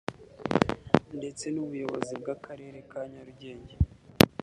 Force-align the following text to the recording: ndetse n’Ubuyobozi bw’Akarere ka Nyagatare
ndetse 1.17 1.45
n’Ubuyobozi 1.49 2.13
bw’Akarere 2.21 2.77
ka 2.89 3.01
Nyagatare 3.11 3.75